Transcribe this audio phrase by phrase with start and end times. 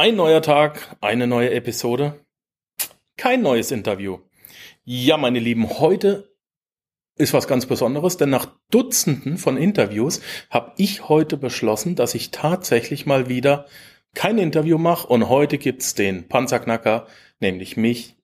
[0.00, 2.24] Ein neuer Tag, eine neue Episode,
[3.18, 4.20] kein neues Interview.
[4.82, 6.34] Ja, meine Lieben, heute
[7.16, 12.30] ist was ganz Besonderes, denn nach Dutzenden von Interviews habe ich heute beschlossen, dass ich
[12.30, 13.66] tatsächlich mal wieder
[14.14, 17.06] kein Interview mache und heute gibt's den Panzerknacker,
[17.38, 18.16] nämlich mich,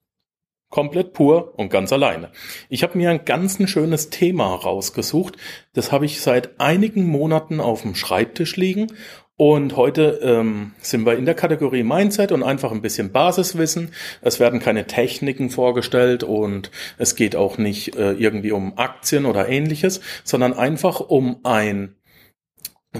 [0.70, 2.32] komplett pur und ganz alleine.
[2.70, 5.36] Ich habe mir ein ganz ein schönes Thema rausgesucht.
[5.74, 8.92] Das habe ich seit einigen Monaten auf dem Schreibtisch liegen
[9.38, 13.92] und heute ähm, sind wir in der Kategorie Mindset und einfach ein bisschen Basiswissen.
[14.22, 19.48] Es werden keine Techniken vorgestellt und es geht auch nicht äh, irgendwie um Aktien oder
[19.48, 21.96] ähnliches, sondern einfach um ein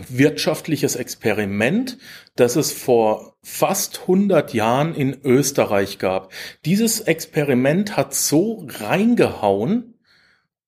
[0.09, 1.97] wirtschaftliches Experiment,
[2.35, 6.33] das es vor fast 100 Jahren in Österreich gab.
[6.67, 9.95] Dieses Experiment hat so reingehauen,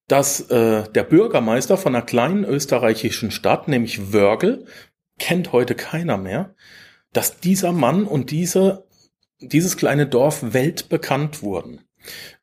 [0.06, 4.64] dass äh, der Bürgermeister von einer kleinen österreichischen Stadt, nämlich Wörgl,
[5.18, 6.54] kennt heute keiner mehr,
[7.12, 8.86] dass dieser Mann und diese,
[9.40, 11.80] dieses kleine Dorf weltbekannt wurden.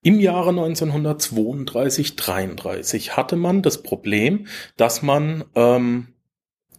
[0.02, 6.08] Im Jahre 1932, 33 hatte man das Problem, dass man ähm,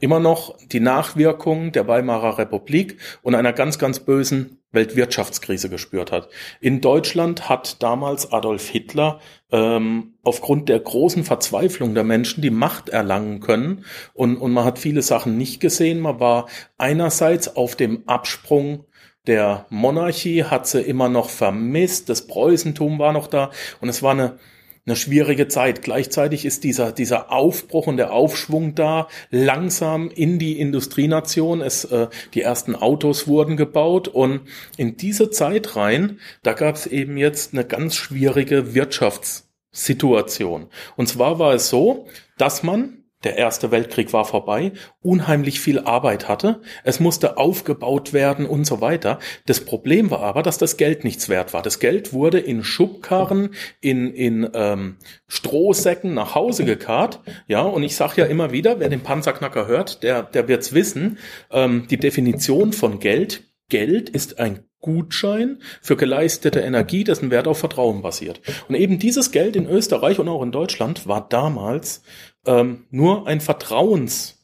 [0.00, 6.28] immer noch die Nachwirkungen der Weimarer Republik und einer ganz, ganz bösen Weltwirtschaftskrise gespürt hat.
[6.60, 9.18] In Deutschland hat damals Adolf Hitler
[9.50, 14.78] ähm, aufgrund der großen Verzweiflung der Menschen die Macht erlangen können und, und man hat
[14.78, 15.98] viele Sachen nicht gesehen.
[15.98, 16.46] Man war
[16.78, 18.84] einerseits auf dem Absprung
[19.26, 24.12] der Monarchie, hat sie immer noch vermisst, das Preußentum war noch da und es war
[24.12, 24.38] eine
[24.86, 25.82] eine schwierige Zeit.
[25.82, 31.60] Gleichzeitig ist dieser, dieser Aufbruch und der Aufschwung da langsam in die Industrienation.
[31.60, 34.42] Es, äh, die ersten Autos wurden gebaut und
[34.76, 40.68] in diese Zeit rein, da gab es eben jetzt eine ganz schwierige Wirtschaftssituation.
[40.96, 42.06] Und zwar war es so,
[42.38, 48.46] dass man der Erste Weltkrieg war vorbei, unheimlich viel Arbeit hatte, es musste aufgebaut werden
[48.46, 49.18] und so weiter.
[49.46, 51.62] Das Problem war aber, dass das Geld nichts wert war.
[51.62, 53.50] Das Geld wurde in Schubkarren,
[53.80, 54.96] in, in ähm,
[55.26, 57.20] Strohsäcken nach Hause gekarrt.
[57.48, 61.18] Ja, und ich sage ja immer wieder, wer den Panzerknacker hört, der, der wird's wissen,
[61.50, 67.58] ähm, die Definition von Geld, Geld ist ein Gutschein für geleistete Energie, dessen Wert auf
[67.58, 68.40] Vertrauen basiert.
[68.68, 72.02] Und eben dieses Geld in Österreich und auch in Deutschland war damals
[72.46, 74.36] ähm, nur ein Vertrauenswert,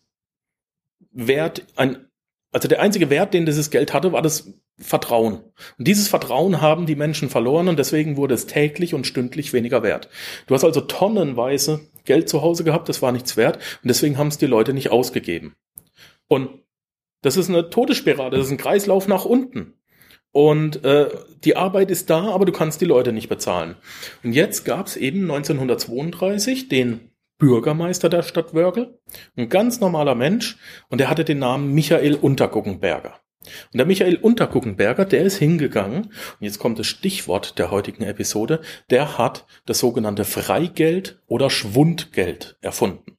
[1.76, 2.08] ein,
[2.50, 5.40] also der einzige Wert, den dieses Geld hatte, war das Vertrauen.
[5.78, 9.82] Und dieses Vertrauen haben die Menschen verloren und deswegen wurde es täglich und stündlich weniger
[9.82, 10.08] wert.
[10.46, 14.28] Du hast also tonnenweise Geld zu Hause gehabt, das war nichts wert und deswegen haben
[14.28, 15.54] es die Leute nicht ausgegeben.
[16.26, 16.50] Und
[17.20, 19.74] das ist eine Todesspirale, das ist ein Kreislauf nach unten.
[20.32, 21.08] Und äh,
[21.44, 23.76] die Arbeit ist da, aber du kannst die Leute nicht bezahlen.
[24.24, 28.98] Und jetzt gab es eben 1932 den Bürgermeister der Stadt Wörgl,
[29.36, 30.56] ein ganz normaler Mensch,
[30.88, 33.20] und der hatte den Namen Michael Unterguckenberger.
[33.72, 38.60] Und der Michael Unterguckenberger, der ist hingegangen, und jetzt kommt das Stichwort der heutigen Episode,
[38.90, 43.11] der hat das sogenannte Freigeld oder Schwundgeld erfunden.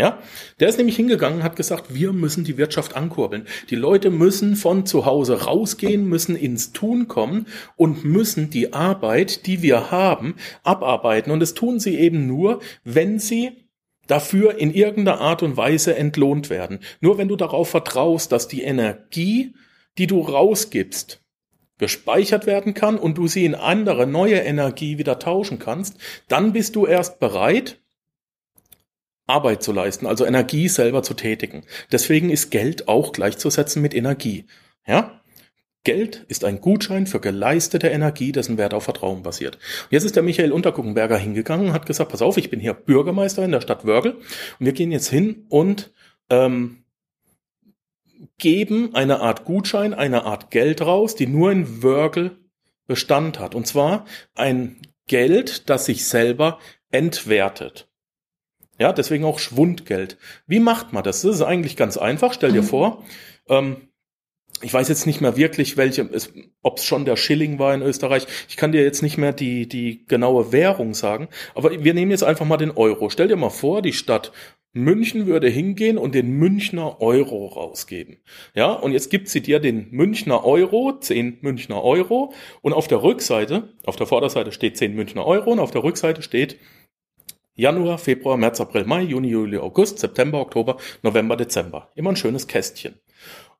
[0.00, 0.18] Ja,
[0.60, 3.46] der ist nämlich hingegangen, hat gesagt, wir müssen die Wirtschaft ankurbeln.
[3.68, 7.44] Die Leute müssen von zu Hause rausgehen, müssen ins Tun kommen
[7.76, 11.30] und müssen die Arbeit, die wir haben, abarbeiten.
[11.30, 13.50] Und das tun sie eben nur, wenn sie
[14.06, 16.78] dafür in irgendeiner Art und Weise entlohnt werden.
[17.02, 19.52] Nur wenn du darauf vertraust, dass die Energie,
[19.98, 21.20] die du rausgibst,
[21.76, 26.74] gespeichert werden kann und du sie in andere neue Energie wieder tauschen kannst, dann bist
[26.74, 27.80] du erst bereit,
[29.30, 31.62] Arbeit zu leisten, also Energie selber zu tätigen.
[31.92, 34.46] Deswegen ist Geld auch gleichzusetzen mit Energie.
[34.86, 35.20] Ja?
[35.84, 39.56] Geld ist ein Gutschein für geleistete Energie, dessen Wert auf Vertrauen basiert.
[39.56, 42.74] Und jetzt ist der Michael Unterguckenberger hingegangen und hat gesagt, pass auf, ich bin hier
[42.74, 45.90] Bürgermeister in der Stadt Wörgl und wir gehen jetzt hin und
[46.28, 46.84] ähm,
[48.36, 52.36] geben eine Art Gutschein, eine Art Geld raus, die nur in Wörgl
[52.86, 53.54] Bestand hat.
[53.54, 56.58] Und zwar ein Geld, das sich selber
[56.90, 57.89] entwertet.
[58.80, 60.16] Ja, deswegen auch Schwundgeld.
[60.46, 61.20] Wie macht man das?
[61.20, 62.32] Das ist eigentlich ganz einfach.
[62.32, 62.66] Stell dir mhm.
[62.66, 63.04] vor,
[63.46, 63.76] ähm,
[64.62, 66.08] ich weiß jetzt nicht mehr wirklich, welche,
[66.62, 68.26] ob es schon der Schilling war in Österreich.
[68.48, 71.28] Ich kann dir jetzt nicht mehr die, die genaue Währung sagen.
[71.54, 73.10] Aber wir nehmen jetzt einfach mal den Euro.
[73.10, 74.32] Stell dir mal vor, die Stadt
[74.72, 78.18] München würde hingehen und den Münchner Euro rausgeben.
[78.54, 82.32] Ja, und jetzt gibt sie dir den Münchner Euro, 10 Münchner Euro,
[82.62, 86.22] und auf der Rückseite, auf der Vorderseite steht 10 Münchner Euro und auf der Rückseite
[86.22, 86.56] steht
[87.54, 91.90] Januar, Februar, März, April, Mai, Juni, Juli, August, September, Oktober, November, Dezember.
[91.94, 92.98] Immer ein schönes Kästchen.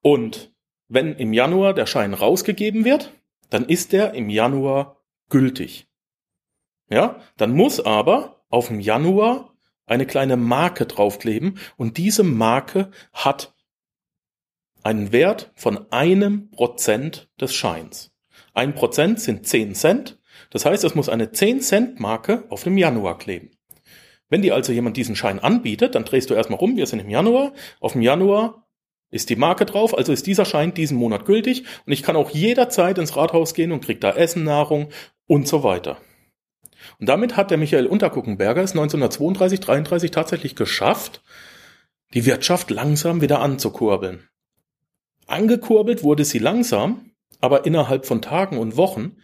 [0.03, 0.55] Und
[0.89, 3.13] wenn im Januar der Schein rausgegeben wird,
[3.51, 4.97] dann ist der im Januar
[5.29, 5.89] gültig.
[6.89, 9.55] Ja, dann muss aber auf dem Januar
[9.87, 13.55] eine kleine Marke draufkleben und diese Marke hat
[14.83, 18.13] einen Wert von einem Prozent des Scheins.
[18.55, 20.19] Ein Prozent sind zehn Cent.
[20.51, 23.51] Das heißt, es muss eine zehn Cent Marke auf dem Januar kleben.
[24.31, 27.11] Wenn dir also jemand diesen Schein anbietet, dann drehst du erstmal rum, wir sind im
[27.11, 27.53] Januar.
[27.81, 28.67] Auf dem Januar
[29.11, 32.31] ist die Marke drauf, also ist dieser Schein diesen Monat gültig und ich kann auch
[32.31, 34.89] jederzeit ins Rathaus gehen und krieg da Essen, Nahrung
[35.27, 35.99] und so weiter.
[36.99, 41.23] Und damit hat der Michael Unterguckenberger es 1932, 33 tatsächlich geschafft,
[42.15, 44.29] die Wirtschaft langsam wieder anzukurbeln.
[45.27, 47.11] Angekurbelt wurde sie langsam,
[47.41, 49.17] aber innerhalb von Tagen und Wochen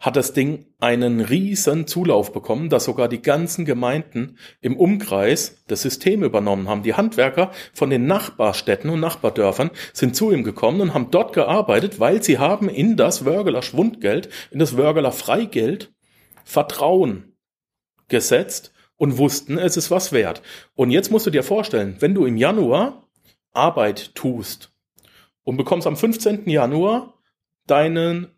[0.00, 5.82] hat das Ding einen riesen Zulauf bekommen, dass sogar die ganzen Gemeinden im Umkreis das
[5.82, 6.82] System übernommen haben.
[6.82, 12.00] Die Handwerker von den Nachbarstädten und Nachbardörfern sind zu ihm gekommen und haben dort gearbeitet,
[12.00, 15.92] weil sie haben in das Wörgeler Schwundgeld, in das Wörgeler Freigeld
[16.44, 17.36] Vertrauen
[18.08, 20.42] gesetzt und wussten, es ist was wert.
[20.74, 23.08] Und jetzt musst du dir vorstellen, wenn du im Januar
[23.52, 24.72] Arbeit tust
[25.44, 26.48] und bekommst am 15.
[26.48, 27.14] Januar
[27.66, 28.28] deinen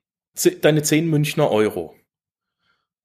[0.63, 1.95] deine 10 Münchner Euro.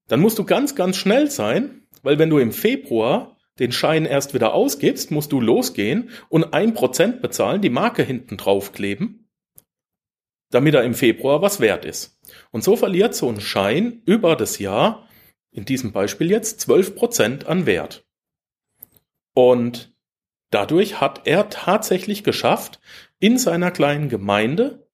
[0.07, 4.33] Dann musst du ganz, ganz schnell sein, weil wenn du im Februar den Schein erst
[4.33, 9.29] wieder ausgibst, musst du losgehen und ein Prozent bezahlen, die Marke hinten draufkleben,
[10.49, 12.19] damit er im Februar was wert ist.
[12.51, 15.07] Und so verliert so ein Schein über das Jahr,
[15.51, 18.05] in diesem Beispiel jetzt, 12 Prozent an Wert.
[19.33, 19.93] Und
[20.49, 22.79] dadurch hat er tatsächlich geschafft,
[23.19, 24.89] in seiner kleinen Gemeinde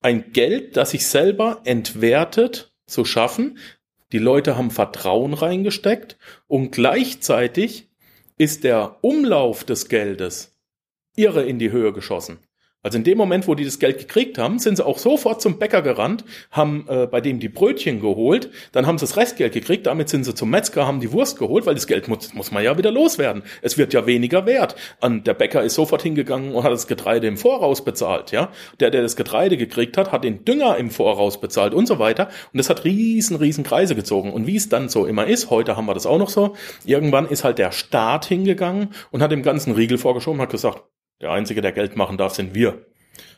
[0.00, 3.58] ein Geld, das sich selber entwertet, zu schaffen.
[4.12, 6.16] Die Leute haben Vertrauen reingesteckt
[6.46, 7.90] und gleichzeitig
[8.38, 10.58] ist der Umlauf des Geldes
[11.16, 12.38] irre in die Höhe geschossen.
[12.84, 15.58] Also in dem Moment, wo die das Geld gekriegt haben, sind sie auch sofort zum
[15.58, 19.88] Bäcker gerannt, haben äh, bei dem die Brötchen geholt, dann haben sie das Restgeld gekriegt,
[19.88, 22.62] damit sind sie zum Metzger, haben die Wurst geholt, weil das Geld muss, muss man
[22.62, 23.42] ja wieder loswerden.
[23.62, 24.76] Es wird ja weniger wert.
[25.00, 28.52] Und der Bäcker ist sofort hingegangen und hat das Getreide im Voraus bezahlt, ja.
[28.78, 32.28] Der, der das Getreide gekriegt hat, hat den Dünger im Voraus bezahlt und so weiter.
[32.52, 34.32] Und das hat riesen, riesen Kreise gezogen.
[34.32, 36.54] Und wie es dann so immer ist, heute haben wir das auch noch so,
[36.84, 40.84] irgendwann ist halt der Staat hingegangen und hat dem ganzen Riegel vorgeschoben, hat gesagt,
[41.20, 42.86] der Einzige, der Geld machen darf, sind wir.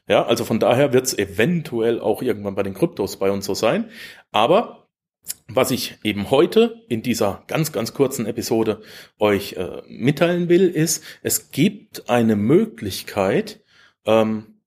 [0.09, 3.55] Ja, also von daher wird es eventuell auch irgendwann bei den Kryptos bei uns so
[3.55, 3.91] sein.
[4.33, 4.89] Aber
[5.49, 8.83] was ich eben heute in dieser ganz, ganz kurzen Episode
[9.19, 13.61] euch äh, mitteilen will, ist, es gibt eine Möglichkeit,
[14.05, 14.61] ähm,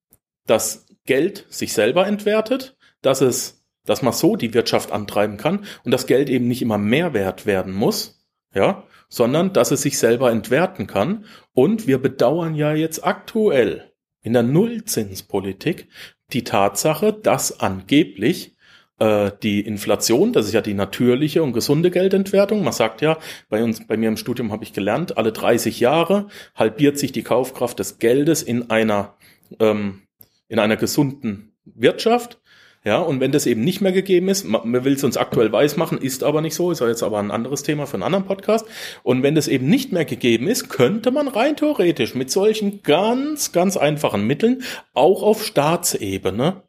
[0.46, 5.92] dass Geld sich selber entwertet, dass es, dass man so die Wirtschaft antreiben kann und
[5.92, 8.23] das Geld eben nicht immer mehr wert werden muss,
[8.54, 11.26] ja, sondern dass es sich selber entwerten kann.
[11.54, 13.92] Und wir bedauern ja jetzt aktuell
[14.22, 15.88] in der Nullzinspolitik
[16.32, 18.56] die Tatsache, dass angeblich
[19.00, 22.64] äh, die Inflation, das ist ja die natürliche und gesunde Geldentwertung.
[22.64, 23.18] Man sagt ja,
[23.50, 27.24] bei uns, bei mir im Studium habe ich gelernt, alle 30 Jahre halbiert sich die
[27.24, 29.16] Kaufkraft des Geldes in einer
[29.60, 30.04] ähm,
[30.48, 32.40] in einer gesunden Wirtschaft.
[32.86, 35.78] Ja, und wenn das eben nicht mehr gegeben ist, man will es uns aktuell weiß
[35.78, 38.26] machen, ist aber nicht so, ist ja jetzt aber ein anderes Thema für einen anderen
[38.26, 38.66] Podcast.
[39.04, 43.54] Und wenn das eben nicht mehr gegeben ist, könnte man rein theoretisch mit solchen ganz,
[43.54, 44.64] ganz einfachen Mitteln
[44.94, 46.64] auch auf Staatsebene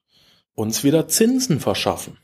[0.54, 2.18] uns wieder Zinsen verschaffen.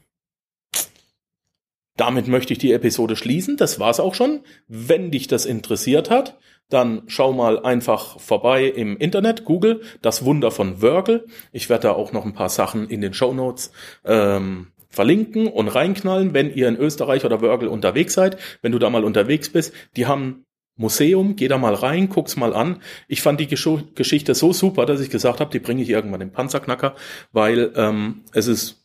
[1.97, 3.57] Damit möchte ich die Episode schließen.
[3.57, 4.41] Das war's auch schon.
[4.69, 6.39] Wenn dich das interessiert hat,
[6.71, 11.27] dann schau mal einfach vorbei im Internet, Google, das Wunder von Wörgl.
[11.53, 13.73] Ich werde da auch noch ein paar Sachen in den Show Notes
[14.05, 18.39] ähm, verlinken und reinknallen, wenn ihr in Österreich oder Wörgl unterwegs seid.
[18.63, 20.47] Wenn du da mal unterwegs bist, die haben
[20.77, 22.81] Museum, geh da mal rein, guck's mal an.
[23.07, 26.23] Ich fand die Gesch Geschichte so super, dass ich gesagt habe, die bringe ich irgendwann
[26.23, 26.95] im Panzerknacker,
[27.33, 28.80] weil ähm, es ist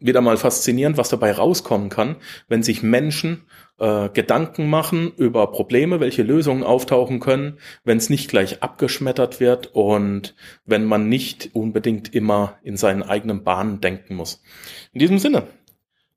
[0.00, 2.16] wieder mal faszinierend, was dabei rauskommen kann,
[2.48, 3.42] wenn sich Menschen
[3.78, 9.74] äh, Gedanken machen über Probleme, welche Lösungen auftauchen können, wenn es nicht gleich abgeschmettert wird
[9.74, 14.42] und wenn man nicht unbedingt immer in seinen eigenen Bahnen denken muss.
[14.92, 15.44] In diesem Sinne,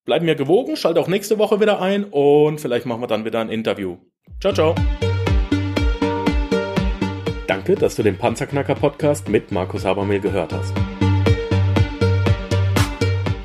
[0.05, 3.39] bleiben mir gewogen, schalt auch nächste Woche wieder ein und vielleicht machen wir dann wieder
[3.39, 3.97] ein Interview.
[4.39, 4.75] Ciao, ciao.
[7.47, 10.73] Danke, dass du den Panzerknacker Podcast mit Markus Habermehl gehört hast.